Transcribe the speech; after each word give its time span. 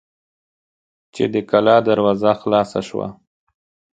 چې 1.13 1.23
د 1.33 1.35
کلا 1.49 1.77
دروازه 1.87 2.31
خلاصه 2.41 2.79
شوه. 2.87 3.07